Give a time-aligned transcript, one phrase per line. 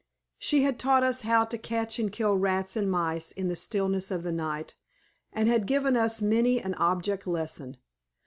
[0.39, 4.09] She had taught us how to catch and kill rats and mice in the stillness
[4.09, 4.73] of the night,
[5.31, 7.77] and had given us many an object lesson.